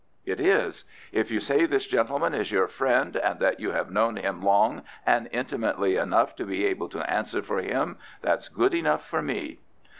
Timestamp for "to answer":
6.89-7.43